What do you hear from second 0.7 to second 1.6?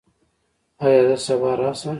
ایا زه سبا